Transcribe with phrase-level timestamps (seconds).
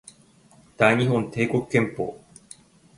[0.77, 2.15] 大日本帝国憲法